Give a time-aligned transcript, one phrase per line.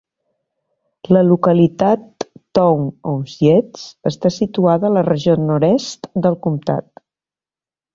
[1.15, 2.25] La localitat
[2.61, 6.95] Town of Yates està situada a la regió nord-oest del comtat.